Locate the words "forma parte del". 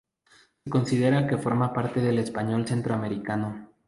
1.37-2.17